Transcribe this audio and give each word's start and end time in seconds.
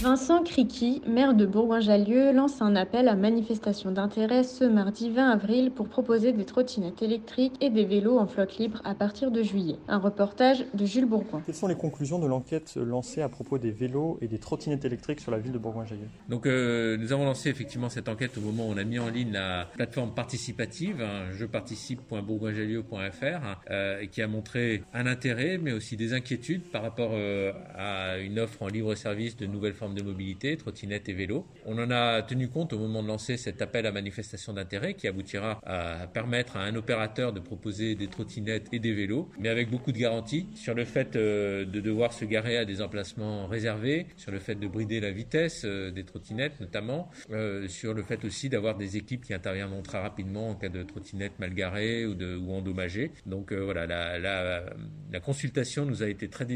Vincent 0.00 0.44
Criqui, 0.44 1.02
maire 1.08 1.34
de 1.34 1.44
Bourgoin-Jallieu, 1.44 2.32
lance 2.32 2.62
un 2.62 2.76
appel 2.76 3.08
à 3.08 3.16
manifestation 3.16 3.90
d'intérêt 3.90 4.44
ce 4.44 4.62
mardi 4.62 5.10
20 5.10 5.28
avril 5.28 5.72
pour 5.72 5.88
proposer 5.88 6.32
des 6.32 6.44
trottinettes 6.44 7.02
électriques 7.02 7.54
et 7.60 7.68
des 7.68 7.84
vélos 7.84 8.16
en 8.16 8.28
flotte 8.28 8.58
libre 8.58 8.80
à 8.84 8.94
partir 8.94 9.32
de 9.32 9.42
juillet. 9.42 9.74
Un 9.88 9.98
reportage 9.98 10.64
de 10.72 10.86
Jules 10.86 11.06
Bourgoin. 11.06 11.42
Quelles 11.44 11.56
sont 11.56 11.66
les 11.66 11.74
conclusions 11.74 12.20
de 12.20 12.28
l'enquête 12.28 12.76
lancée 12.76 13.22
à 13.22 13.28
propos 13.28 13.58
des 13.58 13.72
vélos 13.72 14.18
et 14.20 14.28
des 14.28 14.38
trottinettes 14.38 14.84
électriques 14.84 15.18
sur 15.18 15.32
la 15.32 15.38
ville 15.38 15.50
de 15.50 15.58
Bourgoin-Jallieu? 15.58 16.06
Donc 16.28 16.46
euh, 16.46 16.96
nous 16.96 17.12
avons 17.12 17.24
lancé 17.24 17.50
effectivement 17.50 17.88
cette 17.88 18.08
enquête 18.08 18.38
au 18.38 18.40
moment 18.40 18.68
où 18.68 18.72
on 18.72 18.76
a 18.76 18.84
mis 18.84 19.00
en 19.00 19.08
ligne 19.08 19.32
la 19.32 19.66
plateforme 19.74 20.14
participative, 20.14 21.02
hein, 21.02 21.32
jeparticipe.bourgoinjallieu.fr, 21.32 23.64
euh, 23.72 24.06
qui 24.06 24.22
a 24.22 24.28
montré 24.28 24.84
un 24.94 25.06
intérêt 25.06 25.58
mais 25.58 25.72
aussi 25.72 25.96
des 25.96 26.12
inquiétudes 26.12 26.62
par 26.70 26.82
rapport 26.82 27.10
euh, 27.14 27.50
à 27.76 28.18
une 28.18 28.38
offre 28.38 28.62
en 28.62 28.68
libre 28.68 28.94
service 28.94 29.36
de 29.36 29.46
nouvelles 29.46 29.74
formes 29.74 29.87
de 29.94 30.02
mobilité, 30.02 30.56
trottinettes 30.56 31.08
et 31.08 31.14
vélos. 31.14 31.46
On 31.66 31.78
en 31.78 31.90
a 31.90 32.22
tenu 32.22 32.48
compte 32.48 32.72
au 32.72 32.78
moment 32.78 33.02
de 33.02 33.08
lancer 33.08 33.36
cet 33.36 33.62
appel 33.62 33.86
à 33.86 33.92
manifestation 33.92 34.52
d'intérêt 34.52 34.94
qui 34.94 35.08
aboutira 35.08 35.60
à 35.64 36.06
permettre 36.06 36.56
à 36.56 36.60
un 36.60 36.74
opérateur 36.74 37.32
de 37.32 37.40
proposer 37.40 37.94
des 37.94 38.08
trottinettes 38.08 38.68
et 38.72 38.78
des 38.78 38.92
vélos, 38.92 39.28
mais 39.38 39.48
avec 39.48 39.70
beaucoup 39.70 39.92
de 39.92 39.98
garanties 39.98 40.46
sur 40.54 40.74
le 40.74 40.84
fait 40.84 41.16
euh, 41.16 41.64
de 41.64 41.80
devoir 41.80 42.12
se 42.12 42.24
garer 42.24 42.56
à 42.56 42.64
des 42.64 42.82
emplacements 42.82 43.46
réservés, 43.46 44.06
sur 44.16 44.32
le 44.32 44.38
fait 44.38 44.54
de 44.54 44.66
brider 44.66 45.00
la 45.00 45.10
vitesse 45.10 45.62
euh, 45.64 45.90
des 45.90 46.04
trottinettes 46.04 46.60
notamment, 46.60 47.10
euh, 47.30 47.68
sur 47.68 47.94
le 47.94 48.02
fait 48.02 48.24
aussi 48.24 48.48
d'avoir 48.48 48.76
des 48.76 48.96
équipes 48.96 49.24
qui 49.24 49.34
interviendront 49.34 49.82
très 49.82 50.00
rapidement 50.00 50.50
en 50.50 50.54
cas 50.54 50.68
de 50.68 50.82
trottinette 50.82 51.38
mal 51.38 51.54
garée 51.54 52.06
ou, 52.06 52.14
de, 52.14 52.38
endommagée. 52.48 53.10
Donc 53.26 53.52
voilà, 53.52 53.86
la, 53.86 55.20
consultation 55.20 55.84
nous 55.84 56.02
a 56.02 56.08
été 56.08 56.28
très, 56.28 56.46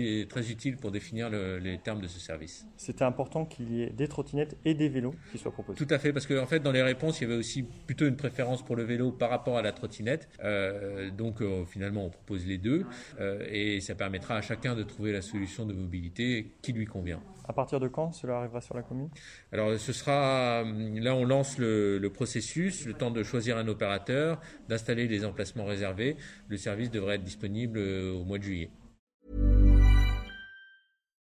utile 0.50 0.76
pour 0.76 0.90
définir 0.90 1.28
le, 1.28 1.58
les 1.58 1.78
termes 1.78 2.00
de 2.00 2.06
ce 2.06 2.18
service. 2.18 2.66
C'était 2.76 3.04
important 3.22 3.44
qu'il 3.44 3.72
y 3.72 3.82
ait 3.82 3.90
des 3.90 4.08
trottinettes 4.08 4.56
et 4.64 4.74
des 4.74 4.88
vélos 4.88 5.14
qui 5.30 5.38
soient 5.38 5.52
proposés. 5.52 5.78
Tout 5.78 5.92
à 5.92 5.98
fait, 5.98 6.12
parce 6.12 6.26
qu'en 6.26 6.42
en 6.42 6.46
fait, 6.46 6.60
dans 6.60 6.72
les 6.72 6.82
réponses, 6.82 7.20
il 7.20 7.24
y 7.24 7.26
avait 7.26 7.38
aussi 7.38 7.62
plutôt 7.62 8.06
une 8.06 8.16
préférence 8.16 8.62
pour 8.62 8.76
le 8.76 8.82
vélo 8.82 9.12
par 9.12 9.30
rapport 9.30 9.56
à 9.56 9.62
la 9.62 9.72
trottinette. 9.72 10.28
Euh, 10.42 11.10
donc, 11.10 11.40
euh, 11.40 11.64
finalement, 11.64 12.04
on 12.06 12.10
propose 12.10 12.46
les 12.46 12.58
deux 12.58 12.84
euh, 13.20 13.44
et 13.48 13.80
ça 13.80 13.94
permettra 13.94 14.36
à 14.36 14.42
chacun 14.42 14.74
de 14.74 14.82
trouver 14.82 15.12
la 15.12 15.22
solution 15.22 15.64
de 15.66 15.72
mobilité 15.72 16.52
qui 16.62 16.72
lui 16.72 16.86
convient. 16.86 17.20
À 17.48 17.52
partir 17.52 17.80
de 17.80 17.88
quand 17.88 18.12
cela 18.12 18.38
arrivera 18.38 18.60
sur 18.60 18.76
la 18.76 18.82
commune? 18.82 19.08
Alors, 19.52 19.78
ce 19.78 19.92
sera 19.92 20.64
là, 20.64 21.14
on 21.14 21.24
lance 21.24 21.58
le, 21.58 21.98
le, 21.98 22.10
processus, 22.10 22.86
le 22.86 22.94
temps 22.94 23.10
de 23.10 23.22
choisir 23.22 23.56
un 23.56 23.68
opérateur, 23.68 24.40
d'installer 24.68 25.08
les 25.08 25.24
emplacements 25.24 25.64
réservés. 25.64 26.16
Le 26.48 26.56
service 26.56 26.90
devrait 26.90 27.16
être 27.16 27.24
disponible 27.24 27.78
au 27.78 28.24
mois 28.24 28.38
de 28.38 28.44
juillet. 28.44 28.70